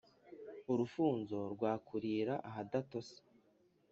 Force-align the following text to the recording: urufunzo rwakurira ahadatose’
urufunzo 0.71 1.37
rwakurira 1.53 2.33
ahadatose’ 2.49 3.17